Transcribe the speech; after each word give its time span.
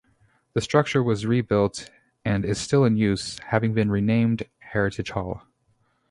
The 0.55 0.61
structure 0.61 1.03
was 1.03 1.27
rebuilt 1.27 1.91
and 2.25 2.43
is 2.43 2.57
still 2.59 2.85
in 2.85 2.97
use, 2.97 3.37
having 3.37 3.75
been 3.75 3.91
renamed 3.91 4.41
Heritage 4.57 5.11
Hall. 5.11 5.43